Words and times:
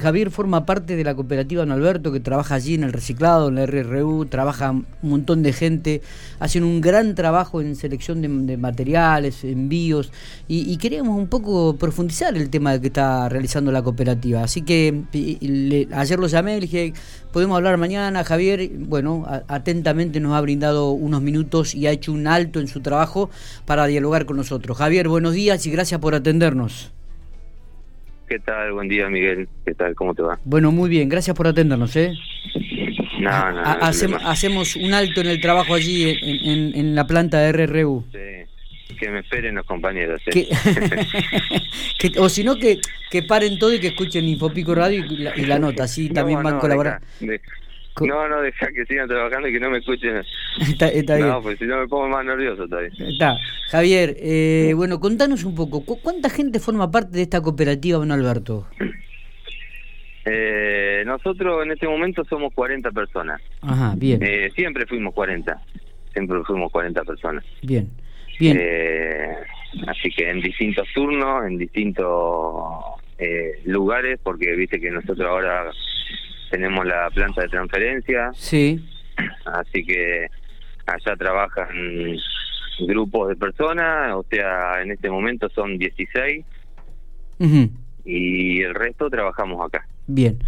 Javier 0.00 0.30
forma 0.30 0.66
parte 0.66 0.96
de 0.96 1.04
la 1.04 1.14
cooperativa 1.14 1.62
Don 1.62 1.72
Alberto, 1.72 2.12
que 2.12 2.20
trabaja 2.20 2.56
allí 2.56 2.74
en 2.74 2.84
el 2.84 2.92
reciclado, 2.92 3.48
en 3.48 3.56
la 3.56 3.66
RRU, 3.66 4.26
trabaja 4.26 4.70
un 4.70 4.86
montón 5.02 5.42
de 5.42 5.52
gente, 5.52 6.02
hacen 6.38 6.64
un 6.64 6.80
gran 6.80 7.14
trabajo 7.14 7.60
en 7.60 7.76
selección 7.76 8.22
de, 8.22 8.56
materiales, 8.56 9.44
envíos, 9.44 10.12
y, 10.48 10.76
queríamos 10.78 11.16
un 11.16 11.28
poco 11.28 11.76
profundizar 11.76 12.36
el 12.36 12.50
tema 12.50 12.78
que 12.80 12.88
está 12.88 13.28
realizando 13.28 13.70
la 13.70 13.82
cooperativa. 13.82 14.42
Así 14.42 14.62
que 14.62 15.02
ayer 15.92 16.18
lo 16.18 16.26
llamé, 16.26 16.54
le 16.54 16.60
dije, 16.62 16.92
podemos 17.32 17.56
hablar 17.56 17.76
mañana, 17.76 18.24
Javier, 18.24 18.70
bueno, 18.76 19.26
atentamente 19.48 20.20
nos 20.20 20.34
ha 20.34 20.40
brindado 20.40 20.90
unos 20.90 21.22
minutos 21.22 21.74
y 21.74 21.86
ha 21.86 21.90
hecho 21.90 22.12
un 22.12 22.26
alto 22.26 22.60
en 22.60 22.68
su 22.68 22.80
trabajo 22.80 23.30
para 23.66 23.86
dialogar 23.86 24.26
con 24.26 24.36
nosotros. 24.36 24.78
Javier, 24.78 25.08
buenos 25.08 25.34
días 25.34 25.66
y 25.66 25.70
gracias 25.70 26.00
por 26.00 26.14
atendernos. 26.14 26.92
¿Qué 28.30 28.38
tal? 28.38 28.70
Buen 28.74 28.86
día, 28.86 29.08
Miguel. 29.08 29.48
¿Qué 29.66 29.74
tal? 29.74 29.96
¿Cómo 29.96 30.14
te 30.14 30.22
va? 30.22 30.38
Bueno, 30.44 30.70
muy 30.70 30.88
bien. 30.88 31.08
Gracias 31.08 31.36
por 31.36 31.48
atendernos, 31.48 31.96
¿eh? 31.96 32.12
No, 33.18 33.50
no, 33.50 33.60
hacemos, 33.64 34.76
un 34.76 34.94
alto 34.94 35.20
en 35.20 35.26
el 35.26 35.40
trabajo 35.40 35.74
allí 35.74 36.16
en, 36.22 36.94
la 36.94 37.08
planta 37.08 37.40
de 37.40 37.50
RRU. 37.50 38.04
Sí. 38.12 38.94
Que 38.94 39.10
me 39.10 39.18
esperen 39.18 39.56
los 39.56 39.66
compañeros. 39.66 40.20
¿eh? 40.26 40.48
o 42.18 42.28
si 42.28 42.44
no, 42.44 42.54
que, 42.54 42.78
que 43.10 43.24
paren 43.24 43.58
todo 43.58 43.74
y 43.74 43.80
que 43.80 43.88
escuchen 43.88 44.24
Infopico 44.26 44.76
Radio 44.76 45.04
y 45.10 45.46
la, 45.46 45.58
nota. 45.58 45.82
Así 45.82 46.08
también 46.08 46.40
van 46.40 46.54
a 46.54 46.58
colaborar. 46.60 47.00
No, 48.00 48.28
no, 48.28 48.40
deja 48.40 48.68
que 48.72 48.84
sigan 48.86 49.08
trabajando 49.08 49.48
y 49.48 49.52
que 49.52 49.60
no 49.60 49.70
me 49.70 49.78
escuchen. 49.78 50.22
está, 50.60 50.90
bien. 51.16 51.28
No, 51.28 51.42
pues 51.42 51.58
si 51.58 51.66
no 51.66 51.80
me 51.80 51.88
pongo 51.88 52.08
más 52.08 52.24
nervioso 52.24 52.66
todavía. 52.66 52.90
Está. 52.98 53.36
Javier, 53.70 54.16
eh, 54.18 54.72
bueno, 54.74 55.00
contanos 55.00 55.44
un 55.44 55.54
poco, 55.54 55.84
¿cuánta 55.84 56.30
gente 56.30 56.60
forma 56.60 56.90
parte 56.90 57.16
de 57.16 57.22
esta 57.22 57.42
cooperativa, 57.42 57.98
don 57.98 58.12
Alberto? 58.12 58.66
Eh, 60.24 61.02
nosotros 61.06 61.64
en 61.64 61.72
este 61.72 61.88
momento 61.88 62.24
somos 62.24 62.52
40 62.54 62.90
personas. 62.90 63.40
Ajá, 63.62 63.94
bien. 63.96 64.20
Eh, 64.22 64.50
siempre 64.54 64.86
fuimos 64.86 65.14
40, 65.14 65.60
siempre 66.12 66.38
fuimos 66.44 66.70
40 66.70 67.02
personas. 67.04 67.44
Bien, 67.62 67.88
bien. 68.38 68.58
Eh, 68.60 69.34
así 69.86 70.10
que 70.10 70.30
en 70.30 70.40
distintos 70.40 70.86
turnos, 70.94 71.46
en 71.46 71.58
distintos 71.58 73.00
eh, 73.18 73.60
lugares, 73.64 74.20
porque 74.22 74.54
viste 74.56 74.80
que 74.80 74.90
nosotros 74.90 75.26
ahora 75.26 75.70
tenemos 76.50 76.84
la 76.86 77.08
planta 77.10 77.42
de 77.42 77.48
transferencia. 77.48 78.30
Sí. 78.34 78.84
Así 79.44 79.84
que 79.84 80.26
allá 80.86 81.16
trabajan 81.16 81.68
grupos 82.80 83.28
de 83.28 83.36
personas, 83.36 84.14
o 84.14 84.24
sea, 84.30 84.82
en 84.82 84.92
este 84.92 85.10
momento 85.10 85.48
son 85.50 85.78
16. 85.78 86.44
Y 88.04 88.60
el 88.60 88.74
resto 88.74 89.08
trabajamos 89.08 89.64
acá. 89.66 89.86
Bien. 90.06 90.38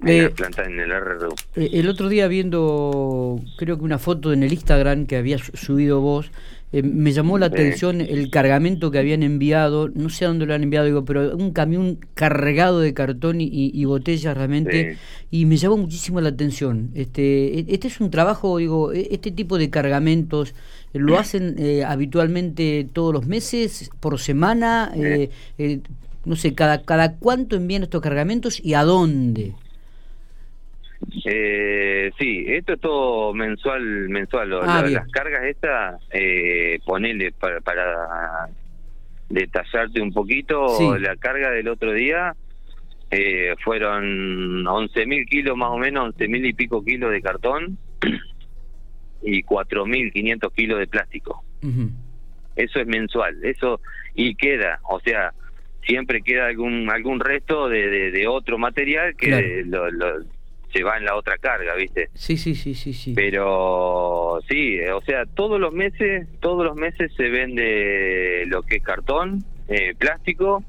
En 0.00 0.18
la 0.18 0.24
eh, 0.24 0.30
planta 0.30 0.64
en 0.64 0.80
el 0.80 0.90
RRU. 0.90 1.34
Eh, 1.56 1.70
el 1.74 1.88
otro 1.88 2.08
día 2.08 2.26
viendo, 2.26 3.40
creo 3.56 3.78
que 3.78 3.84
una 3.84 3.98
foto 3.98 4.32
en 4.32 4.42
el 4.42 4.52
Instagram 4.52 5.06
que 5.06 5.16
había 5.16 5.38
subido 5.38 6.00
vos, 6.00 6.30
eh, 6.72 6.82
me 6.82 7.12
llamó 7.12 7.36
la 7.36 7.46
atención 7.46 8.00
el 8.00 8.30
cargamento 8.30 8.90
que 8.90 8.98
habían 8.98 9.22
enviado, 9.22 9.90
no 9.90 10.08
sé 10.08 10.24
a 10.24 10.28
dónde 10.28 10.46
lo 10.46 10.54
han 10.54 10.62
enviado, 10.62 10.86
digo, 10.86 11.04
pero 11.04 11.36
un 11.36 11.52
camión 11.52 11.98
cargado 12.14 12.80
de 12.80 12.94
cartón 12.94 13.36
y, 13.40 13.84
botellas 13.84 14.34
realmente, 14.36 14.96
y 15.30 15.44
me 15.44 15.58
llamó 15.58 15.76
muchísimo 15.76 16.20
la 16.22 16.30
atención. 16.30 16.90
Este, 16.94 17.58
e, 17.58 17.66
este 17.68 17.88
es 17.88 18.00
un 18.00 18.10
trabajo, 18.10 18.56
digo, 18.56 18.92
e, 18.92 19.08
este 19.10 19.30
tipo 19.30 19.58
de 19.58 19.68
cargamentos, 19.68 20.54
¿lo 20.94 21.18
hacen 21.18 21.56
eh, 21.58 21.84
habitualmente 21.84 22.86
todos 22.90 23.12
los 23.12 23.26
meses, 23.26 23.90
por 24.00 24.18
semana? 24.18 24.92
Eh, 24.96 25.28
no 26.24 26.36
sé, 26.36 26.54
cada, 26.54 26.82
cada 26.82 27.16
cuánto 27.16 27.56
envían 27.56 27.82
estos 27.82 28.00
cargamentos 28.00 28.64
y 28.64 28.74
a 28.74 28.84
dónde? 28.84 29.54
Eh, 31.24 31.91
sí, 32.18 32.44
esto 32.48 32.74
es 32.74 32.80
todo 32.80 33.34
mensual, 33.34 34.08
mensual. 34.08 34.52
Ah, 34.62 34.84
las 34.88 35.08
cargas 35.08 35.44
estas, 35.44 36.00
eh, 36.10 36.78
ponele 36.84 37.32
para, 37.32 37.60
para 37.60 38.48
detallarte 39.28 40.00
un 40.00 40.12
poquito, 40.12 40.98
la 40.98 41.16
carga 41.16 41.50
del 41.50 41.68
otro 41.68 41.92
día 41.92 42.34
eh, 43.10 43.54
fueron 43.62 44.64
11.000 44.64 45.26
kilos 45.26 45.56
más 45.56 45.70
o 45.70 45.78
menos, 45.78 46.14
11.000 46.14 46.48
y 46.48 46.52
pico 46.54 46.84
kilos 46.84 47.10
de 47.10 47.20
cartón 47.20 47.78
y 49.22 49.42
4.500 49.42 50.52
kilos 50.54 50.78
de 50.78 50.86
plástico. 50.86 51.44
Eso 52.56 52.80
es 52.80 52.86
mensual, 52.86 53.38
eso 53.44 53.80
y 54.14 54.34
queda, 54.34 54.80
o 54.84 55.00
sea, 55.00 55.32
siempre 55.86 56.22
queda 56.22 56.46
algún 56.46 56.90
algún 56.90 57.20
resto 57.20 57.68
de, 57.68 58.10
de, 58.10 58.26
otro 58.28 58.58
material 58.58 59.16
que 59.16 59.64
lo, 59.66 59.88
se 60.72 60.82
va 60.82 60.96
en 60.96 61.04
la 61.04 61.16
otra 61.16 61.36
carga, 61.38 61.74
¿viste? 61.74 62.08
Sí, 62.14 62.36
sí, 62.36 62.54
sí, 62.54 62.74
sí, 62.74 62.92
sí. 62.92 63.12
Pero 63.14 64.40
sí, 64.48 64.80
o 64.80 65.00
sea, 65.02 65.24
todos 65.26 65.60
los 65.60 65.72
meses, 65.72 66.26
todos 66.40 66.64
los 66.64 66.76
meses 66.76 67.12
se 67.16 67.28
vende 67.28 68.44
lo 68.46 68.62
que 68.62 68.76
es 68.76 68.82
cartón, 68.82 69.44
eh, 69.68 69.94
plástico, 69.98 70.64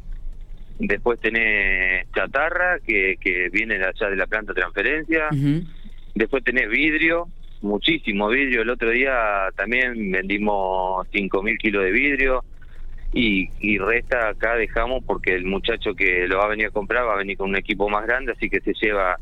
después 0.79 1.19
tenés 1.19 2.07
chatarra 2.13 2.79
que, 2.85 3.17
que 3.19 3.49
viene 3.49 3.77
de 3.77 3.85
allá 3.85 4.09
de 4.09 4.15
la 4.15 4.27
planta 4.27 4.53
de 4.53 4.61
transferencia, 4.61 5.29
después 6.15 6.43
tenés 6.43 6.69
vidrio, 6.69 7.27
muchísimo 7.61 8.27
vidrio, 8.27 8.61
el 8.63 8.69
otro 8.69 8.89
día 8.89 9.49
también 9.55 10.11
vendimos 10.11 11.07
5.000 11.11 11.57
kilos 11.57 11.83
de 11.83 11.91
vidrio, 11.91 12.43
y, 13.13 13.49
y 13.59 13.77
resta 13.77 14.29
acá 14.29 14.55
dejamos 14.55 15.03
porque 15.05 15.35
el 15.35 15.45
muchacho 15.45 15.93
que 15.93 16.27
lo 16.27 16.39
va 16.39 16.45
a 16.45 16.49
venir 16.49 16.67
a 16.67 16.71
comprar 16.71 17.05
va 17.05 17.13
a 17.13 17.17
venir 17.17 17.37
con 17.37 17.49
un 17.49 17.55
equipo 17.55 17.87
más 17.87 18.05
grande, 18.07 18.31
así 18.31 18.49
que 18.49 18.59
se 18.61 18.73
lleva 18.73 19.17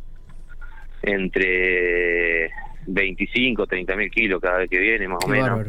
entre 1.04 2.52
25, 2.88 3.68
30 3.68 3.96
mil 3.96 4.12
kilos 4.12 4.42
cada 4.42 4.60
vez 4.60 4.70
que 4.70 4.80
viene, 4.80 5.08
más 5.08 5.24
o 5.24 5.28
menos. 5.28 5.68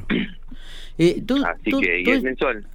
Eh, 0.98 1.22
Así 1.47 1.70
que, 1.81 2.00
y 2.00 2.10
es 2.10 2.22
mensual. 2.22 2.66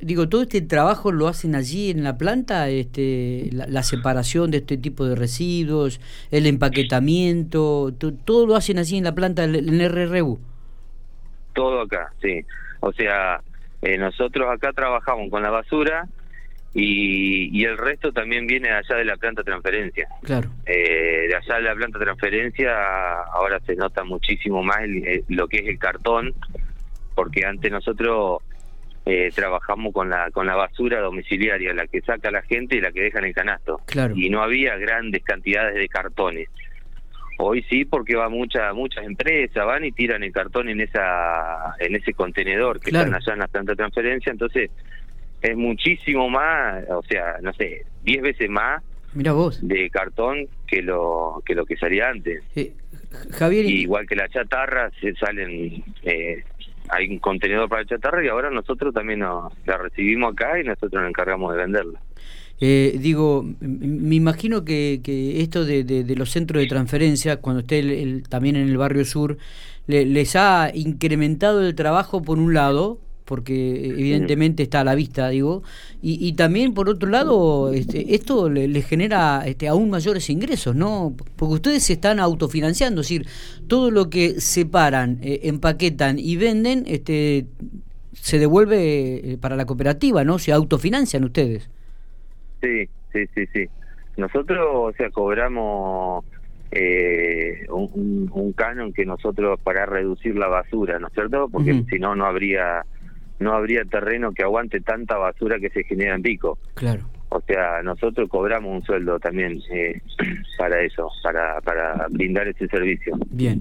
Digo, 0.00 0.28
¿todo 0.28 0.42
este 0.42 0.60
trabajo 0.60 1.12
lo 1.12 1.28
hacen 1.28 1.54
allí 1.54 1.90
en 1.90 2.04
la 2.04 2.16
planta? 2.16 2.68
este 2.68 3.50
La, 3.52 3.82
separación 3.82 4.50
de 4.50 4.58
este 4.58 4.76
tipo 4.76 5.06
de 5.06 5.14
residuos, 5.14 6.00
el 6.30 6.46
empaquetamiento, 6.46 7.92
¿todo 8.24 8.46
lo 8.46 8.56
hacen 8.56 8.78
allí 8.78 8.96
en 8.96 9.04
la 9.04 9.14
planta, 9.14 9.44
en 9.44 9.54
el 9.54 9.90
RRU? 9.90 10.38
Todo 11.54 11.82
acá, 11.82 12.12
sí. 12.22 12.44
O 12.80 12.92
sea, 12.92 13.40
eh, 13.82 13.98
nosotros 13.98 14.46
acá 14.50 14.72
trabajamos 14.72 15.30
con 15.30 15.42
la 15.42 15.50
basura 15.50 16.06
y, 16.78 17.64
el 17.64 17.78
resto 17.78 18.12
también 18.12 18.46
viene 18.46 18.68
allá 18.68 18.96
de 18.96 19.04
la 19.06 19.16
planta 19.16 19.42
transferencia. 19.42 20.06
Claro. 20.22 20.50
Eh, 20.66 21.26
de 21.28 21.34
allá 21.34 21.56
de 21.56 21.62
la 21.62 21.74
planta 21.74 21.98
transferencia 21.98 23.22
ahora 23.32 23.58
se 23.60 23.74
nota 23.76 24.04
muchísimo 24.04 24.62
más 24.62 24.80
lo 25.28 25.48
que 25.48 25.58
es 25.58 25.68
el 25.68 25.78
cartón, 25.78 26.34
porque 27.14 27.46
antes 27.46 27.72
nosotros 27.72 28.42
eh, 29.06 29.30
trabajamos 29.34 29.94
con 29.94 30.10
la 30.10 30.30
con 30.30 30.46
la 30.46 30.54
basura 30.54 31.00
domiciliaria, 31.00 31.72
la 31.72 31.86
que 31.86 32.02
saca 32.02 32.30
la 32.30 32.42
gente 32.42 32.76
y 32.76 32.80
la 32.82 32.92
que 32.92 33.02
deja 33.02 33.20
en 33.20 33.24
el 33.24 33.34
canasto. 33.34 33.80
Claro. 33.86 34.14
Y 34.14 34.28
no 34.28 34.42
había 34.42 34.76
grandes 34.76 35.24
cantidades 35.24 35.76
de 35.76 35.88
cartones. 35.88 36.48
Hoy 37.38 37.64
sí, 37.70 37.86
porque 37.86 38.16
va 38.16 38.28
mucha, 38.28 38.72
muchas 38.74 39.04
empresas, 39.04 39.64
van 39.64 39.84
y 39.84 39.92
tiran 39.92 40.22
el 40.22 40.32
cartón 40.32 40.68
en 40.68 40.82
esa 40.82 41.74
en 41.78 41.94
ese 41.94 42.12
contenedor 42.12 42.80
que 42.80 42.90
están 42.90 43.14
allá 43.14 43.32
en 43.32 43.38
la 43.38 43.48
planta 43.48 43.72
de 43.72 43.76
transferencia, 43.76 44.30
entonces 44.30 44.70
es 45.42 45.56
muchísimo 45.56 46.28
más, 46.28 46.84
o 46.90 47.02
sea, 47.02 47.36
no 47.42 47.52
sé, 47.54 47.84
10 48.04 48.22
veces 48.22 48.50
más 48.50 48.82
Mira 49.14 49.32
vos. 49.32 49.66
de 49.66 49.88
cartón 49.90 50.48
que 50.66 50.82
lo 50.82 51.42
que 51.44 51.54
lo 51.54 51.64
que 51.64 51.76
salía 51.76 52.08
antes. 52.10 52.42
Eh, 52.54 52.72
Javier, 53.32 53.64
igual 53.66 54.06
que 54.06 54.16
la 54.16 54.28
chatarra, 54.28 54.90
se 55.00 55.14
salen 55.14 55.82
eh, 56.02 56.44
hay 56.88 57.08
un 57.08 57.18
contenedor 57.18 57.68
para 57.68 57.82
la 57.82 57.88
chatarra 57.88 58.24
y 58.24 58.28
ahora 58.28 58.50
nosotros 58.50 58.94
también 58.94 59.20
nos, 59.20 59.52
la 59.66 59.76
recibimos 59.76 60.32
acá 60.32 60.60
y 60.60 60.64
nosotros 60.64 61.00
nos 61.00 61.08
encargamos 61.08 61.52
de 61.52 61.58
venderla. 61.58 62.00
Eh, 62.58 62.96
digo, 62.98 63.44
me 63.60 64.14
imagino 64.14 64.64
que, 64.64 65.00
que 65.04 65.42
esto 65.42 65.64
de, 65.64 65.84
de, 65.84 66.16
los 66.16 66.30
centros 66.30 66.62
de 66.62 66.68
transferencia, 66.68 67.36
cuando 67.36 67.60
esté 67.60 68.22
también 68.30 68.56
en 68.56 68.68
el 68.68 68.78
barrio 68.78 69.04
sur, 69.04 69.36
les 69.86 70.36
ha 70.36 70.70
incrementado 70.74 71.66
el 71.66 71.74
trabajo 71.74 72.22
por 72.22 72.38
un 72.38 72.54
lado, 72.54 72.98
porque 73.26 73.88
evidentemente 73.90 74.62
está 74.62 74.80
a 74.80 74.84
la 74.84 74.94
vista, 74.94 75.28
digo, 75.28 75.62
y, 76.00 76.32
también 76.34 76.72
por 76.72 76.88
otro 76.88 77.10
lado, 77.10 77.72
este, 77.72 78.14
esto 78.14 78.48
le, 78.48 78.80
genera 78.82 79.42
este, 79.44 79.66
aún 79.66 79.90
mayores 79.90 80.30
ingresos, 80.30 80.76
¿no? 80.76 81.14
Porque 81.34 81.54
ustedes 81.54 81.82
se 81.82 81.94
están 81.94 82.20
autofinanciando, 82.20 83.00
es 83.00 83.08
decir, 83.08 83.26
todo 83.66 83.90
lo 83.90 84.08
que 84.08 84.40
separan, 84.40 85.18
eh, 85.22 85.40
empaquetan 85.42 86.20
y 86.20 86.36
venden, 86.36 86.84
este, 86.86 87.46
se 88.12 88.38
devuelve 88.38 89.32
eh, 89.32 89.38
para 89.38 89.56
la 89.56 89.66
cooperativa, 89.66 90.22
¿no? 90.22 90.38
Se 90.38 90.52
autofinancian 90.52 91.24
ustedes. 91.24 91.68
Sí, 92.62 92.88
sí, 93.12 93.26
sí, 93.34 93.46
sí. 93.52 93.66
Nosotros, 94.16 94.64
o 94.72 94.92
sea, 94.96 95.10
cobramos 95.10 96.24
eh, 96.70 97.66
un, 97.70 98.52
canon 98.56 98.92
que 98.92 99.04
nosotros 99.04 99.58
para 99.60 99.86
reducir 99.86 100.36
la 100.36 100.46
basura, 100.46 100.98
¿no 100.98 101.08
es 101.08 101.12
cierto? 101.12 101.48
Porque 101.50 101.82
si 101.90 101.98
no, 101.98 102.14
no 102.14 102.26
habría 102.26 102.84
no 103.38 103.52
habría 103.52 103.84
terreno 103.84 104.32
que 104.32 104.42
aguante 104.42 104.80
tanta 104.80 105.16
basura 105.16 105.58
que 105.58 105.70
se 105.70 105.84
genera 105.84 106.14
en 106.14 106.22
Pico. 106.22 106.58
Claro. 106.74 107.04
O 107.28 107.40
sea, 107.40 107.82
nosotros 107.82 108.28
cobramos 108.28 108.72
un 108.72 108.82
sueldo 108.84 109.18
también 109.18 109.60
eh, 109.70 110.00
para 110.58 110.80
eso, 110.80 111.10
para, 111.22 111.60
para 111.60 112.06
brindar 112.10 112.48
ese 112.48 112.66
servicio. 112.68 113.16
Bien. 113.30 113.60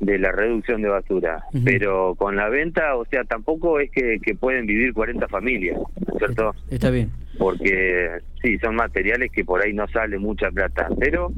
De 0.00 0.18
la 0.18 0.32
reducción 0.32 0.82
de 0.82 0.88
basura. 0.88 1.44
Pero 1.64 2.14
con 2.16 2.36
la 2.36 2.48
venta, 2.48 2.94
o 2.96 3.04
sea, 3.06 3.24
tampoco 3.24 3.80
es 3.80 3.90
que, 3.90 4.18
que 4.22 4.34
pueden 4.34 4.66
vivir 4.66 4.92
40 4.92 5.28
familias, 5.28 5.78
¿no 5.78 6.12
es 6.12 6.18
cierto? 6.18 6.54
Está, 6.70 6.90
bien. 6.90 7.10
Porque 7.38 8.10
sí, 8.42 8.58
son 8.58 8.76
materiales 8.76 9.32
que 9.32 9.44
por 9.44 9.62
ahí 9.62 9.72
no 9.72 9.88
sale 9.88 10.18
mucha 10.18 10.50
plata. 10.50 10.88
Pero, 10.98 11.32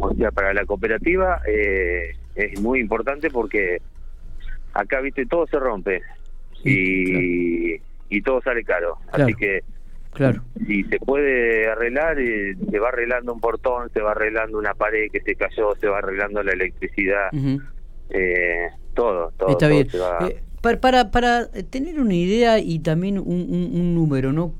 o 0.00 0.14
sea, 0.14 0.32
para 0.32 0.52
la 0.52 0.64
cooperativa 0.64 1.40
eh, 1.46 2.16
es 2.34 2.60
muy 2.60 2.80
importante 2.80 3.30
porque 3.30 3.80
acá, 4.74 5.00
viste, 5.00 5.26
todo 5.26 5.46
se 5.46 5.58
rompe. 5.58 6.02
Y, 6.66 7.80
y 8.08 8.22
todo 8.22 8.40
sale 8.42 8.64
caro. 8.64 8.98
Así 9.12 9.34
que 9.34 9.62
Claro. 10.16 10.42
Si 10.66 10.82
se 10.84 10.98
puede 10.98 11.68
arreglar, 11.70 12.18
eh, 12.18 12.56
se 12.70 12.78
va 12.78 12.88
arreglando 12.88 13.34
un 13.34 13.40
portón, 13.40 13.90
se 13.92 14.00
va 14.00 14.12
arreglando 14.12 14.58
una 14.58 14.72
pared 14.72 15.10
que 15.12 15.20
se 15.20 15.34
cayó, 15.34 15.74
se 15.78 15.88
va 15.88 15.98
arreglando 15.98 16.42
la 16.42 16.52
electricidad, 16.52 17.28
eh, 18.08 18.68
todo, 18.94 19.30
todo. 19.36 19.50
Está 19.50 19.68
bien. 19.68 19.86
Eh, 20.30 20.76
para, 20.80 21.10
para, 21.10 21.48
tener 21.70 22.00
una 22.00 22.14
idea 22.14 22.58
y 22.58 22.78
también 22.78 23.18
un, 23.18 23.94
número, 23.94 24.32
¿no? 24.32 24.54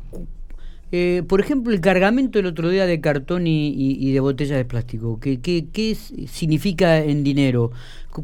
Por 1.26 1.40
ejemplo, 1.40 1.72
el 1.72 1.80
cargamento 1.80 2.38
el 2.38 2.46
otro 2.46 2.68
día 2.68 2.86
de 2.86 3.00
cartón 3.00 3.46
y, 3.46 3.72
y, 3.74 4.12
de 4.12 4.20
botellas 4.20 4.56
de 4.56 4.64
plástico, 4.64 5.18
¿qué, 5.20 5.40
qué, 5.40 5.66
qué 5.72 5.94
significa 5.94 6.98
en 6.98 7.24
dinero? 7.24 7.72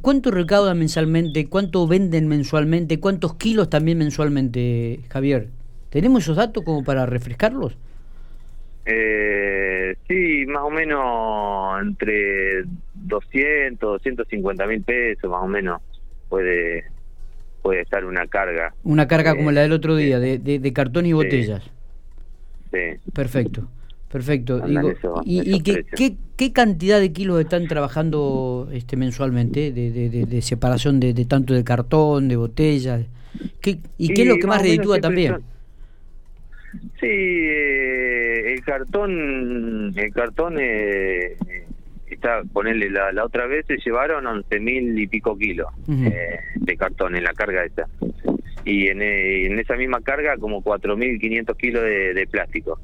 ¿Cuánto 0.00 0.30
recauda 0.30 0.74
mensualmente? 0.74 1.48
¿Cuánto 1.48 1.86
venden 1.86 2.28
mensualmente? 2.28 3.00
¿Cuántos 3.00 3.34
kilos 3.34 3.68
también 3.68 3.98
mensualmente, 3.98 5.00
Javier? 5.10 5.48
¿Tenemos 5.90 6.22
esos 6.22 6.36
datos 6.36 6.64
como 6.64 6.82
para 6.84 7.04
refrescarlos? 7.04 7.76
Eh, 8.86 9.94
sí, 10.08 10.46
más 10.46 10.62
o 10.62 10.70
menos 10.70 11.82
entre 11.82 12.64
200, 12.94 13.78
250 13.78 14.66
mil 14.66 14.82
pesos, 14.82 15.30
más 15.30 15.42
o 15.42 15.48
menos, 15.48 15.82
puede 16.28 16.84
puede 17.62 17.82
estar 17.82 18.04
una 18.04 18.26
carga. 18.26 18.74
Una 18.82 19.06
carga 19.06 19.36
como 19.36 19.52
la 19.52 19.62
del 19.62 19.72
otro 19.72 19.94
día, 19.94 20.18
de, 20.18 20.38
de, 20.38 20.72
cartón 20.72 21.06
y 21.06 21.12
botellas. 21.12 21.62
Sí. 22.72 23.10
Perfecto, 23.12 23.68
perfecto. 24.10 24.62
¿Y, 25.24 25.62
qué, 25.62 26.16
qué, 26.36 26.52
cantidad 26.52 26.98
de 26.98 27.12
kilos 27.12 27.40
están 27.40 27.66
trabajando 27.66 28.68
este 28.72 28.96
mensualmente 28.96 29.72
de, 29.72 29.90
de, 29.90 30.42
separación 30.42 30.98
de, 31.00 31.12
tanto 31.26 31.54
de 31.54 31.64
cartón, 31.64 32.28
de 32.28 32.36
botellas? 32.36 33.06
¿Qué, 33.60 33.78
¿Y 33.98 34.14
qué 34.14 34.22
es 34.22 34.28
lo 34.28 34.36
que 34.36 34.46
más 34.46 34.62
reditúa 34.62 35.00
también? 35.00 35.36
Sí, 37.00 37.06
eh, 37.08 38.54
el 38.54 38.64
cartón, 38.64 39.92
el 39.94 40.12
cartón 40.12 40.56
eh, 40.58 41.36
está, 42.06 42.42
ponerle 42.52 42.90
la, 42.90 43.12
la 43.12 43.24
otra 43.24 43.46
vez 43.46 43.66
se 43.66 43.76
llevaron 43.76 44.26
once 44.26 44.58
mil 44.58 44.98
y 44.98 45.06
pico 45.06 45.36
kilos 45.36 45.68
eh, 45.88 46.38
de 46.54 46.76
cartón 46.76 47.16
en 47.16 47.24
la 47.24 47.34
carga 47.34 47.64
esta 47.64 47.86
y 48.64 48.88
en, 48.88 49.02
en 49.02 49.58
esa 49.58 49.76
misma 49.76 50.00
carga 50.00 50.36
como 50.36 50.62
cuatro 50.62 50.96
mil 50.96 51.18
quinientos 51.18 51.56
kilos 51.56 51.82
de, 51.82 52.26
plástico. 52.30 52.80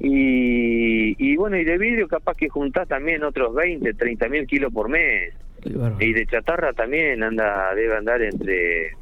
Y, 0.00 1.16
y 1.18 1.36
bueno, 1.36 1.56
y 1.56 1.64
de 1.64 1.78
vidrio 1.78 2.08
capaz 2.08 2.36
que 2.36 2.48
juntás 2.48 2.88
también 2.88 3.24
otros 3.24 3.54
20, 3.54 3.94
30 3.94 4.28
mil 4.28 4.46
kilos 4.46 4.72
por 4.72 4.88
mes. 4.88 5.34
Y 5.98 6.12
de 6.12 6.26
chatarra 6.26 6.72
también 6.74 7.22
anda 7.22 7.74
debe 7.74 7.96
andar 7.96 8.20
entre 8.20 8.92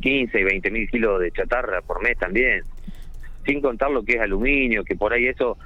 15 0.00 0.40
y 0.40 0.44
20 0.44 0.70
mil 0.70 0.88
kilos 0.88 1.20
de 1.20 1.30
chatarra 1.30 1.80
por 1.82 2.02
mes 2.02 2.18
también, 2.18 2.62
sin 3.46 3.60
contar 3.60 3.90
lo 3.90 4.02
que 4.02 4.14
es 4.14 4.20
aluminio, 4.20 4.84
que 4.84 4.96
por 4.96 5.12
ahí 5.12 5.26
eso 5.26 5.58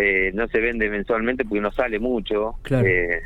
eh, 0.00 0.30
no 0.34 0.48
se 0.48 0.60
vende 0.60 0.88
mensualmente 0.90 1.44
porque 1.44 1.60
no 1.60 1.72
sale 1.72 1.98
mucho. 1.98 2.56
Eh, 2.70 3.20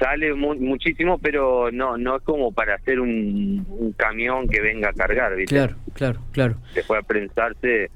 sale 0.00 0.34
muchísimo, 0.34 1.18
pero 1.18 1.70
no 1.70 1.96
no 1.96 2.16
es 2.16 2.22
como 2.22 2.50
para 2.52 2.74
hacer 2.74 2.98
un, 2.98 3.94
camión 3.96 4.48
que 4.48 4.60
venga 4.60 4.88
a 4.88 4.92
cargar, 4.92 5.36
¿viste? 5.36 5.54
Claro, 5.54 5.76
claro, 5.92 6.20
claro. 6.32 6.56
Se 6.72 6.82
puede 6.82 7.02
prensarse, 7.02 7.90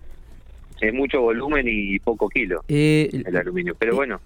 es 0.80 0.94
mucho 0.94 1.22
volumen 1.22 1.66
y 1.66 1.98
poco 1.98 2.28
kilo 2.28 2.62
eh, 2.68 3.08
el 3.12 3.36
aluminio. 3.36 3.74
Pero 3.78 3.96
bueno, 3.96 4.20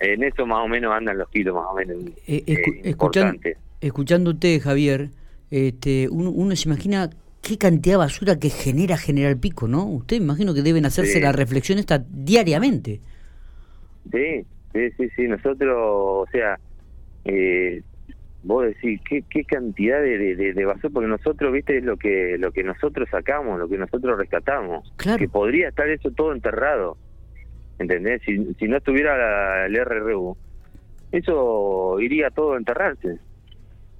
en 0.00 0.24
eso 0.24 0.44
más 0.44 0.64
o 0.64 0.68
menos 0.68 0.92
andan 0.92 1.16
los 1.18 1.28
kilos, 1.30 1.54
más 1.54 1.66
o 1.70 1.74
menos. 1.74 1.96
escuchando, 2.26 3.40
escuchándote, 3.80 4.58
Javier, 4.60 5.10
este, 5.50 6.08
uno, 6.10 6.56
se 6.56 6.68
imagina 6.68 7.10
qué 7.40 7.56
cantidad 7.58 7.94
de 7.94 7.98
basura 7.98 8.38
que 8.40 8.50
genera 8.50 8.96
General 8.96 9.38
Pico, 9.38 9.68
¿no? 9.68 9.84
Usted 9.84 10.16
imagino 10.16 10.52
que 10.52 10.62
deben 10.62 10.84
hacerse 10.84 11.20
la 11.20 11.30
reflexión 11.30 11.78
esta 11.78 12.04
diariamente. 12.10 13.00
Sí, 14.10 14.44
sí, 14.72 14.90
sí, 14.96 15.08
sí. 15.14 15.28
Nosotros, 15.28 15.76
o 15.78 16.26
sea, 16.32 16.58
eh, 17.24 17.82
vos 18.42 18.64
decís, 18.66 19.00
¿qué, 19.08 19.24
qué 19.28 19.44
cantidad 19.44 20.00
de, 20.00 20.34
de, 20.36 20.64
basura? 20.64 20.90
Porque 20.92 21.08
nosotros, 21.08 21.52
viste, 21.52 21.78
es 21.78 21.84
lo 21.84 21.96
que, 21.96 22.36
lo 22.38 22.52
que 22.52 22.62
nosotros 22.62 23.08
sacamos, 23.10 23.58
lo 23.58 23.68
que 23.68 23.78
nosotros 23.78 24.18
rescatamos. 24.18 24.92
Claro. 24.96 25.18
Que 25.18 25.28
podría 25.28 25.68
estar 25.68 25.88
eso 25.88 26.10
todo 26.10 26.32
enterrado. 26.32 26.96
¿Entendés? 27.78 28.22
Si, 28.24 28.54
si 28.54 28.68
no 28.68 28.76
estuviera 28.76 29.66
el 29.66 29.74
RRU, 29.74 30.36
eso 31.10 31.98
iría 32.00 32.30
todo 32.30 32.54
a 32.54 32.58
enterrarse 32.58 33.18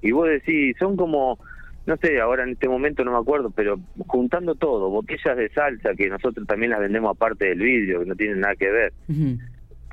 y 0.04 0.12
vos 0.12 0.28
decís, 0.28 0.76
son 0.78 0.96
como, 0.98 1.38
no 1.86 1.96
sé, 1.96 2.20
ahora 2.20 2.44
en 2.44 2.50
este 2.50 2.68
momento 2.68 3.04
no 3.04 3.12
me 3.12 3.18
acuerdo, 3.18 3.50
pero 3.50 3.80
juntando 4.06 4.54
todo, 4.54 4.90
botellas 4.90 5.34
de 5.34 5.48
salsa, 5.48 5.94
que 5.94 6.10
nosotros 6.10 6.46
también 6.46 6.72
las 6.72 6.80
vendemos 6.80 7.16
aparte 7.16 7.46
del 7.46 7.60
vidrio, 7.60 8.00
que 8.00 8.06
no 8.06 8.14
tienen 8.14 8.40
nada 8.40 8.54
que 8.54 8.70
ver, 8.70 8.92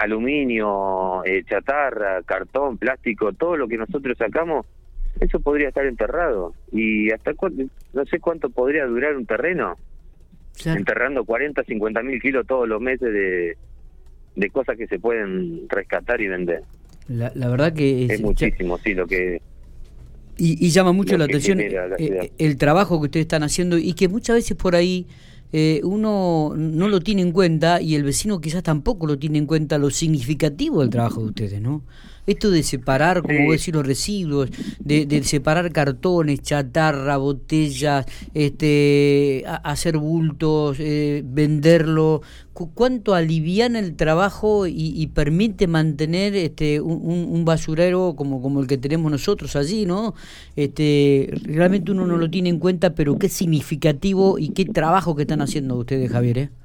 aluminio, 0.02 1.24
eh, 1.26 1.44
chatarra, 1.44 2.22
cartón, 2.24 2.78
plástico, 2.78 3.34
todo 3.34 3.56
lo 3.56 3.68
que 3.68 3.78
nosotros 3.78 4.18
sacamos, 4.18 4.66
eso 5.20 5.40
podría 5.40 5.70
estar 5.70 5.86
enterrado. 5.86 6.54
Y 6.72 7.12
hasta 7.12 7.32
no 7.94 8.06
sé 8.06 8.20
cuánto 8.20 8.50
podría 8.50 8.86
durar 8.86 9.16
un 9.16 9.26
terreno, 9.26 9.76
enterrando 10.66 11.24
40, 11.24 11.64
50 11.64 12.04
mil 12.04 12.22
kilos 12.22 12.48
todos 12.48 12.68
los 12.68 12.82
meses 12.82 13.14
de, 13.14 13.58
de 14.36 14.50
cosas 14.50 14.78
que 14.78 14.88
se 14.88 15.00
pueden 15.00 15.68
rescatar 15.70 16.20
y 16.22 16.28
vender. 16.28 16.64
La, 17.08 17.32
la 17.36 17.50
verdad 17.50 17.74
que 17.74 18.06
es, 18.06 18.22
muchísimo, 18.22 18.78
sí, 18.78 18.94
lo 18.94 19.06
que 19.06 19.42
y, 20.38 20.70
llama 20.70 20.92
mucho 20.92 21.18
la 21.18 21.26
atención 21.26 21.60
eh, 21.60 22.32
el 22.40 22.58
trabajo 22.58 23.00
que 23.00 23.06
ustedes 23.06 23.26
están 23.26 23.44
haciendo 23.44 23.78
y 23.78 23.94
que 23.94 24.08
muchas 24.08 24.38
veces 24.38 24.58
por 24.58 24.76
ahí 24.76 25.06
eh, 25.54 25.82
uno 25.84 26.54
no 26.56 26.88
lo 26.88 27.02
tiene 27.02 27.22
en 27.22 27.32
cuenta 27.32 27.82
y 27.82 27.96
el 27.96 28.04
vecino 28.04 28.40
quizás 28.40 28.64
tampoco 28.64 29.06
lo 29.06 29.18
tiene 29.18 29.38
en 29.38 29.46
cuenta 29.46 29.78
lo 29.78 29.90
significativo 29.90 30.82
del 30.82 30.90
trabajo 30.90 31.22
de 31.22 31.28
ustedes, 31.28 31.62
¿no? 31.62 31.84
Esto 32.32 32.50
de 32.50 32.64
separar, 32.64 33.22
como 33.22 33.40
voy 33.40 33.50
a 33.50 33.52
decir, 33.52 33.76
los 33.76 33.86
residuos, 33.86 34.50
de, 34.80 35.24
separar 35.24 35.72
cartones, 35.72 36.42
chatarra, 36.42 37.18
botellas, 37.18 38.06
este, 38.34 39.44
hacer 39.64 39.98
bultos, 39.98 40.78
eh, 40.80 41.24
venderlo, 41.26 42.22
cuánto 42.54 43.16
aliviana 43.16 43.80
el 43.80 43.96
trabajo 43.96 44.66
y, 44.66 45.08
permite 45.08 45.68
mantener 45.68 46.36
este, 46.36 46.80
un, 46.80 47.44
basurero 47.44 48.14
como, 48.16 48.42
como 48.42 48.62
el 48.62 48.68
que 48.68 48.78
tenemos 48.78 49.12
nosotros 49.12 49.58
allí, 49.58 49.86
¿no? 49.86 50.14
Este, 50.56 51.30
realmente 51.44 51.92
uno 51.92 52.08
no 52.08 52.16
lo 52.16 52.30
tiene 52.30 52.48
en 52.48 52.60
cuenta, 52.60 52.96
pero 52.96 53.20
qué 53.20 53.28
significativo 53.28 54.40
y 54.40 54.50
qué 54.50 54.66
trabajo 54.66 55.16
que 55.16 55.24
están 55.24 55.42
haciendo 55.42 55.76
ustedes, 55.76 56.10
Javier, 56.10 56.38
¿eh? 56.38 56.61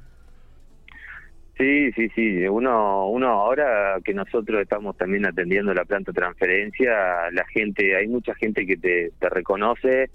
Sí, 1.57 1.91
sí, 1.93 2.09
sí. 2.13 2.47
Uno, 2.47 3.07
uno 3.07 3.27
ahora 3.29 3.97
que 4.03 4.13
nosotros 4.13 4.61
estamos 4.61 4.95
también 4.95 5.25
atendiendo 5.25 5.73
la 5.73 5.85
planta 5.85 6.11
de 6.11 6.19
transferencia, 6.19 7.31
la 7.31 7.45
gente, 7.45 7.95
hay 7.95 8.07
mucha 8.07 8.35
gente 8.35 8.65
que 8.65 8.77
te, 8.77 9.11
te 9.19 9.29
reconoce 9.29 10.11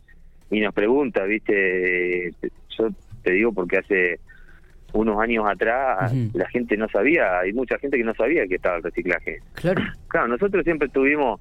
y 0.51 0.61
nos 0.61 0.73
pregunta, 0.73 1.25
¿viste? 1.25 2.31
Yo 2.79 2.89
te 3.23 3.33
digo 3.33 3.53
porque 3.53 3.79
hace 3.79 4.21
unos 4.93 5.19
años 5.21 5.45
atrás 5.49 6.13
la 6.35 6.49
gente 6.51 6.77
no 6.77 6.89
sabía, 6.89 7.41
hay 7.41 7.53
mucha 7.53 7.79
gente 7.79 7.97
que 7.97 8.05
no 8.05 8.15
sabía 8.15 8.47
que 8.47 8.57
estaba 8.57 8.77
el 8.77 8.83
reciclaje. 8.85 9.41
Claro. 9.55 9.83
Claro, 10.07 10.29
nosotros 10.29 10.63
siempre 10.63 10.87
estuvimos, 10.87 11.41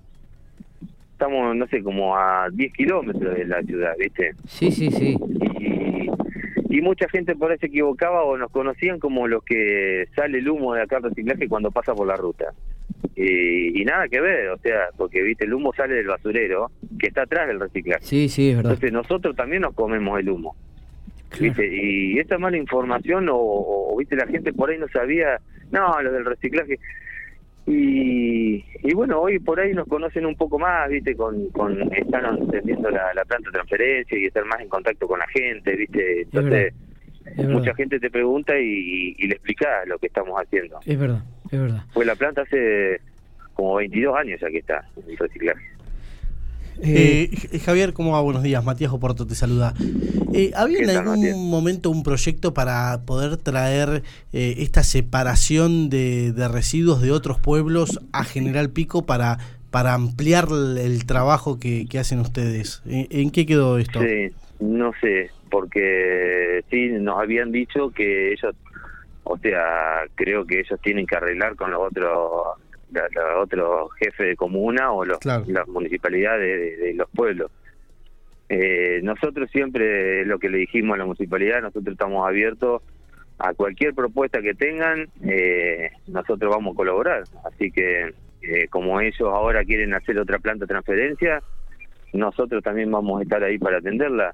estamos, 1.11 1.55
no 1.55 1.67
sé, 1.67 1.83
como 1.83 2.17
a 2.17 2.49
10 2.51 2.73
kilómetros 2.73 3.35
de 3.35 3.45
la 3.45 3.61
ciudad, 3.61 3.93
¿viste? 3.99 4.31
Sí, 4.47 4.71
sí, 4.71 4.89
sí 4.89 5.17
y 6.71 6.81
mucha 6.81 7.07
gente 7.09 7.35
por 7.35 7.51
ahí 7.51 7.57
se 7.59 7.65
equivocaba 7.65 8.23
o 8.23 8.37
nos 8.37 8.49
conocían 8.49 8.97
como 8.97 9.27
los 9.27 9.43
que 9.43 10.05
sale 10.15 10.39
el 10.39 10.49
humo 10.49 10.73
de 10.73 10.83
acá 10.83 10.97
al 10.97 11.03
reciclaje 11.03 11.49
cuando 11.49 11.69
pasa 11.69 11.93
por 11.93 12.07
la 12.07 12.15
ruta. 12.15 12.53
Y, 13.13 13.83
nada 13.83 14.07
que 14.07 14.21
ver, 14.21 14.49
o 14.49 14.57
sea, 14.59 14.87
porque 14.95 15.21
viste, 15.21 15.45
el 15.45 15.53
humo 15.53 15.73
sale 15.73 15.95
del 15.95 16.07
basurero 16.07 16.71
que 16.97 17.07
está 17.07 17.23
atrás 17.23 17.47
del 17.47 17.59
reciclaje. 17.59 18.05
Sí, 18.05 18.29
sí, 18.29 18.51
es 18.51 18.55
verdad. 18.55 18.71
Entonces 18.71 18.93
nosotros 18.93 19.35
también 19.35 19.63
nos 19.63 19.73
comemos 19.73 20.17
el 20.17 20.29
humo. 20.29 20.55
¿viste? 21.37 21.67
Y 21.71 22.17
esta 22.19 22.37
mala 22.37 22.55
información, 22.55 23.27
o, 23.29 23.93
viste, 23.97 24.15
la 24.15 24.27
gente 24.27 24.53
por 24.53 24.69
ahí 24.69 24.77
no 24.77 24.87
sabía, 24.87 25.41
no, 25.71 26.01
lo 26.01 26.11
del 26.11 26.23
reciclaje. 26.23 26.79
Bueno, 29.01 29.19
hoy 29.19 29.39
por 29.39 29.59
ahí 29.59 29.73
nos 29.73 29.87
conocen 29.87 30.27
un 30.27 30.35
poco 30.35 30.59
más, 30.59 30.87
viste, 30.87 31.15
con, 31.15 31.49
con 31.49 31.91
están 31.91 32.37
entendiendo 32.37 32.91
la, 32.91 33.11
planta 33.27 33.49
de 33.49 33.53
transferencia 33.53 34.15
y 34.15 34.25
estar 34.25 34.45
más 34.45 34.61
en 34.61 34.69
contacto 34.69 35.07
con 35.07 35.17
la 35.17 35.25
gente, 35.29 35.75
viste. 35.75 36.21
Entonces, 36.21 36.75
mucha 37.47 37.73
gente 37.73 37.99
te 37.99 38.11
pregunta 38.11 38.53
y, 38.59 39.15
le 39.15 39.33
explicás 39.33 39.87
lo 39.87 39.97
que 39.97 40.05
estamos 40.05 40.39
haciendo. 40.39 40.79
Es 40.85 40.99
verdad, 40.99 41.23
es 41.49 41.59
verdad. 41.59 41.83
Pues 41.95 42.05
la 42.05 42.13
planta 42.13 42.43
hace 42.43 43.01
como 43.55 43.77
22 43.77 44.15
años 44.15 44.39
ya 44.39 44.49
que 44.49 44.59
está 44.59 44.87
en 44.95 45.17
reciclaje. 45.17 45.65
Eh, 46.83 47.29
eh, 47.51 47.59
Javier, 47.59 47.93
¿cómo 47.93 48.13
va? 48.13 48.21
Buenos 48.21 48.43
días. 48.43 48.63
Matías 48.63 48.91
Oporto 48.91 49.27
te 49.27 49.35
saluda. 49.35 49.73
Eh, 50.33 50.51
¿Había 50.55 50.79
en 50.79 50.89
algún 50.89 51.49
momento 51.49 51.89
un 51.89 52.03
proyecto 52.03 52.53
para 52.53 53.01
poder 53.05 53.37
traer 53.37 54.01
eh, 54.33 54.55
esta 54.59 54.83
separación 54.83 55.89
de, 55.89 56.33
residuos 56.51 57.01
de 57.01 57.11
otros 57.11 57.39
pueblos 57.39 57.99
a 58.13 58.23
General 58.23 58.69
Pico 58.69 59.05
para, 59.05 59.37
para 59.69 59.93
ampliar 59.93 60.47
el, 60.51 61.05
trabajo 61.05 61.59
que, 61.59 61.87
hacen 61.99 62.19
ustedes? 62.19 62.81
¿En, 62.85 63.29
qué 63.29 63.45
quedó 63.45 63.77
esto? 63.77 63.99
Sí, 64.01 64.31
no 64.59 64.91
sé, 65.01 65.29
porque 65.49 66.63
sí, 66.69 66.89
nos 66.89 67.19
habían 67.19 67.51
dicho 67.51 67.91
que 67.91 68.33
ellos, 68.33 68.55
o 69.23 69.37
sea, 69.37 70.03
creo 70.15 70.45
que 70.45 70.61
ellos 70.61 70.79
tienen 70.81 71.05
que 71.05 71.15
arreglar 71.15 71.55
con 71.55 71.71
los 71.71 71.81
otros 71.81 72.57
otros 73.39 73.91
jefes 73.99 74.27
de 74.27 74.35
comuna 74.35 74.91
o 74.91 75.05
los, 75.05 75.23
las 75.25 75.67
municipalidades 75.67 76.79
de, 76.79 76.93
los 76.93 77.09
pueblos. 77.09 77.51
Eh, 78.49 78.99
nosotros 79.03 79.49
siempre 79.51 80.25
lo 80.25 80.37
que 80.37 80.49
le 80.49 80.57
dijimos 80.59 80.95
a 80.95 80.97
la 80.97 81.05
municipalidad, 81.05 81.61
nosotros 81.61 81.93
estamos 81.93 82.27
abiertos 82.27 82.81
a 83.39 83.53
cualquier 83.53 83.93
propuesta 83.93 84.41
que 84.41 84.53
tengan, 84.53 85.07
eh, 85.23 85.89
nosotros 86.07 86.53
vamos 86.53 86.73
a 86.73 86.77
colaborar. 86.77 87.23
Así 87.45 87.71
que 87.71 88.13
eh, 88.41 88.67
como 88.69 88.99
ellos 88.99 89.21
ahora 89.21 89.63
quieren 89.63 89.93
hacer 89.93 90.19
otra 90.19 90.39
planta 90.39 90.65
de 90.65 90.69
transferencia, 90.69 91.41
nosotros 92.13 92.63
también 92.63 92.91
vamos 92.91 93.19
a 93.19 93.23
estar 93.23 93.43
ahí 93.43 93.57
para 93.57 93.77
atenderla. 93.77 94.33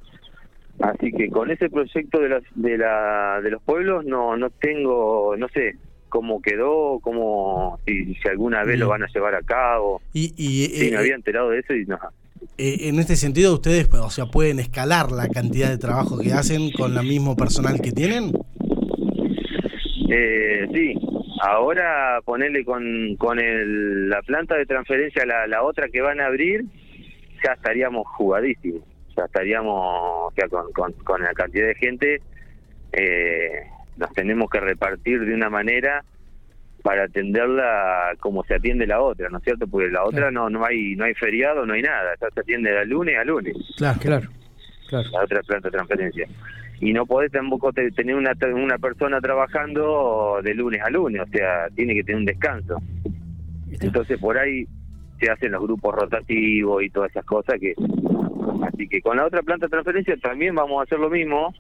Así 0.80 1.12
que 1.12 1.30
con 1.30 1.50
ese 1.50 1.70
proyecto 1.70 2.20
de, 2.20 2.42
de, 2.56 2.78
la, 2.78 3.40
de 3.42 3.52
los 3.52 3.62
pueblos 3.64 4.06
no, 4.06 4.38
no 4.38 4.50
tengo, 4.50 5.36
no 5.38 5.48
sé, 5.50 5.76
cómo 6.18 6.42
quedó, 6.42 7.00
cómo 7.00 7.80
si, 7.86 8.16
si 8.16 8.28
alguna 8.28 8.64
vez 8.64 8.80
lo 8.80 8.90
van 8.90 9.04
a 9.04 9.08
llevar 9.14 9.36
a 9.36 9.44
cabo. 9.44 10.02
Y, 10.14 10.34
y 10.36 10.66
sí, 10.66 10.86
me 10.86 10.96
eh, 10.96 10.98
había 10.98 11.14
enterado 11.14 11.52
de 11.52 11.60
eso 11.60 11.76
y 11.76 11.86
no. 11.86 12.00
Eh, 12.58 12.90
en 12.90 12.98
este 12.98 13.16
sentido, 13.16 13.54
ustedes, 13.54 13.88
o 13.94 14.10
sea, 14.10 14.26
pueden 14.26 14.60
escalar 14.60 15.12
la 15.12 15.28
cantidad 15.28 15.70
de 15.70 15.78
trabajo 15.78 16.18
que 16.18 16.34
hacen 16.34 16.72
con 16.72 16.98
el 16.98 17.06
mismo 17.06 17.36
personal 17.36 17.80
que 17.82 17.92
tienen. 17.92 18.32
Eh, 20.10 20.68
sí, 20.74 20.96
ahora 21.44 22.20
ponerle 22.26 22.66
con, 22.66 23.16
con 23.18 23.38
el, 23.38 24.10
la 24.10 24.24
planta 24.24 24.56
de 24.56 24.66
transferencia, 24.66 25.24
la, 25.24 25.46
la 25.46 25.62
otra 25.62 25.88
que 25.88 26.02
van 26.02 26.20
a 26.20 26.26
abrir, 26.26 26.66
ya 27.46 27.54
estaríamos 27.54 28.08
jugadísimos, 28.08 28.82
ya 29.16 29.26
estaríamos, 29.26 29.76
o 29.76 30.34
con, 30.50 30.72
con, 30.72 30.94
con 30.94 31.22
la 31.22 31.34
cantidad 31.34 31.68
de 31.68 31.76
gente, 31.76 32.22
eh, 32.94 33.68
nos 33.98 34.14
tenemos 34.14 34.50
que 34.50 34.60
repartir 34.60 35.26
de 35.26 35.34
una 35.34 35.50
manera 35.50 36.04
para 36.84 37.04
atenderla 37.04 38.14
como 38.20 38.44
se 38.44 38.56
atiende 38.56 38.88
la 38.88 39.02
otra, 39.02 39.30
¿no 39.30 39.40
es 39.40 39.44
cierto? 39.44 39.68
Porque 39.68 39.90
la 39.90 40.04
otra 40.04 40.32
no 40.32 40.50
no 40.50 40.66
hay 40.66 40.96
no 40.96 41.06
hay 41.06 41.14
feriado, 41.16 41.66
no 41.66 41.74
hay 41.74 41.82
nada, 41.82 42.16
se 42.18 42.40
atiende 42.40 42.72
de 42.72 42.86
lunes 42.86 43.18
a 43.18 43.24
lunes. 43.24 43.56
Claro, 43.78 44.00
claro, 44.00 44.28
claro. 44.88 45.10
La 45.12 45.24
otra 45.24 45.42
planta 45.42 45.68
de 45.68 45.72
transferencia. 45.78 46.28
Y 46.80 46.94
no 46.94 47.06
podés 47.08 47.32
tampoco 47.32 47.74
tener 47.74 48.16
una, 48.16 48.34
una 48.54 48.78
persona 48.78 49.20
trabajando 49.20 50.40
de 50.44 50.54
lunes 50.54 50.80
a 50.84 50.90
lunes, 50.92 51.24
o 51.24 51.28
sea, 51.28 51.68
tiene 51.76 51.96
que 51.96 52.04
tener 52.04 52.20
un 52.20 52.26
descanso. 52.26 52.78
Entonces 53.82 54.20
por 54.20 54.38
ahí 54.38 54.68
se 55.20 55.32
hacen 55.32 55.52
los 55.52 55.64
grupos 55.64 55.96
rotativos 55.96 56.84
y 56.84 56.90
todas 56.90 57.10
esas 57.10 57.26
cosas 57.26 57.60
que 57.60 57.74
así 58.68 58.88
que 58.88 59.02
con 59.02 59.18
la 59.18 59.26
otra 59.26 59.42
planta 59.42 59.66
de 59.66 59.72
transferencia 59.72 60.16
también 60.18 60.56
vamos 60.56 60.80
a 60.80 60.84
hacer 60.84 61.00
lo 61.00 61.10
mismo 61.10 61.54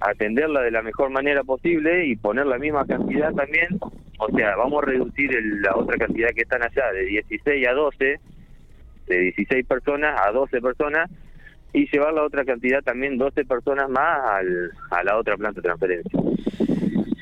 atenderla 0.00 0.62
de 0.62 0.70
la 0.70 0.82
mejor 0.82 1.10
manera 1.10 1.42
posible 1.44 2.06
y 2.06 2.16
poner 2.16 2.46
la 2.46 2.58
misma 2.58 2.86
cantidad 2.86 3.32
también. 3.32 3.78
O 4.18 4.28
sea, 4.36 4.56
vamos 4.56 4.82
a 4.82 4.86
reducir 4.86 5.30
la 5.62 5.76
otra 5.76 5.96
cantidad 5.96 6.30
que 6.30 6.42
están 6.42 6.62
allá 6.62 6.92
de 6.92 7.04
16 7.04 7.68
a 7.68 7.72
12, 7.72 8.20
de 9.06 9.18
16 9.18 9.66
personas 9.66 10.20
a 10.20 10.32
12 10.32 10.60
personas, 10.60 11.10
y 11.72 11.88
llevar 11.90 12.14
la 12.14 12.24
otra 12.24 12.44
cantidad 12.44 12.82
también 12.82 13.18
12 13.18 13.44
personas 13.44 13.88
más 13.88 14.24
al, 14.24 14.70
a 14.90 15.04
la 15.04 15.18
otra 15.18 15.36
planta 15.36 15.60
de 15.60 15.68
transferencia. 15.68 16.20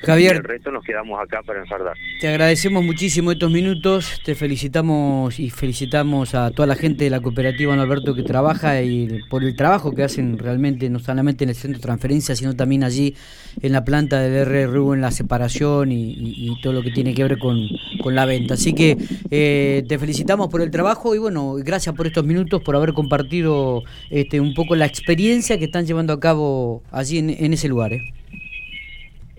Javier. 0.01 0.37
el 0.37 0.43
resto 0.43 0.71
nos 0.71 0.83
quedamos 0.83 1.19
acá 1.19 1.41
para 1.43 1.59
enfardar. 1.59 1.95
Te 2.19 2.27
agradecemos 2.27 2.83
muchísimo 2.83 3.31
estos 3.31 3.51
minutos, 3.51 4.21
te 4.23 4.35
felicitamos 4.35 5.39
y 5.39 5.49
felicitamos 5.49 6.35
a 6.35 6.51
toda 6.51 6.67
la 6.67 6.75
gente 6.75 7.03
de 7.03 7.09
la 7.09 7.19
cooperativa 7.21 7.75
Don 7.75 7.79
Alberto 7.79 8.13
que 8.13 8.23
trabaja 8.23 8.81
y 8.81 9.21
por 9.29 9.43
el 9.43 9.55
trabajo 9.55 9.93
que 9.93 10.03
hacen 10.03 10.37
realmente, 10.37 10.89
no 10.89 10.99
solamente 10.99 11.43
en 11.43 11.49
el 11.49 11.55
centro 11.55 11.79
de 11.79 11.83
transferencia, 11.83 12.35
sino 12.35 12.55
también 12.55 12.83
allí 12.83 13.15
en 13.61 13.71
la 13.71 13.83
planta 13.83 14.21
del 14.21 14.45
RRU, 14.45 14.93
en 14.93 15.01
la 15.01 15.11
separación 15.11 15.91
y, 15.91 16.57
todo 16.61 16.73
lo 16.73 16.81
que 16.81 16.91
tiene 16.91 17.13
que 17.13 17.23
ver 17.23 17.37
con, 17.37 17.67
la 18.05 18.25
venta. 18.25 18.53
Así 18.53 18.73
que 18.73 18.97
eh, 19.29 19.83
te 19.87 19.99
felicitamos 19.99 20.47
por 20.47 20.61
el 20.61 20.71
trabajo 20.71 21.13
y 21.13 21.17
bueno, 21.17 21.55
gracias 21.55 21.93
por 21.93 22.07
estos 22.07 22.23
minutos, 22.23 22.61
por 22.63 22.75
haber 22.75 22.93
compartido 22.93 23.83
este, 24.09 24.39
un 24.39 24.53
poco 24.53 24.75
la 24.75 24.85
experiencia 24.85 25.59
que 25.59 25.65
están 25.65 25.85
llevando 25.85 26.13
a 26.13 26.19
cabo 26.19 26.83
allí 26.91 27.17
en, 27.17 27.29
en 27.29 27.53
ese 27.53 27.67
lugar. 27.67 27.93
¿eh? 27.93 28.13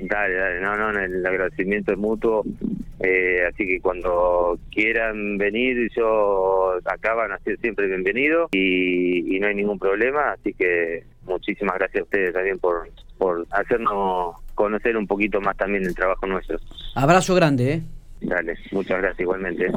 Dale, 0.01 0.35
dale, 0.35 0.61
no, 0.61 0.77
no, 0.77 0.99
el 0.99 1.27
agradecimiento 1.27 1.93
es 1.93 1.99
mutuo, 1.99 2.45
eh, 3.01 3.43
así 3.49 3.67
que 3.67 3.81
cuando 3.81 4.59
quieran 4.71 5.39
venir, 5.39 5.91
yo 5.97 6.75
acá 6.85 7.15
van 7.15 7.33
a 7.33 7.39
ser 7.39 7.59
siempre 7.59 7.87
bienvenidos 7.89 8.49
y, 8.53 9.37
y 9.37 9.41
no 9.41 9.49
hay 9.49 9.55
ningún 9.57 9.79
problema, 9.79 10.33
así 10.33 10.53
que 10.55 11.05
muchísimas 11.25 11.77
gracias 11.79 12.01
a 12.01 12.05
ustedes 12.05 12.33
también 12.33 12.59
por, 12.59 12.89
por 13.19 13.47
hacernos 13.51 14.37
conocer 14.55 14.97
un 14.97 15.07
poquito 15.07 15.41
más 15.41 15.57
también 15.57 15.85
el 15.85 15.95
trabajo 15.95 16.27
nuestro. 16.27 16.59
Abrazo 16.95 17.35
grande, 17.35 17.73
¿eh? 17.73 17.83
Dale, 18.21 18.55
muchas 18.73 18.99
gracias 18.99 19.21
igualmente. 19.21 19.67
¿eh? 19.67 19.73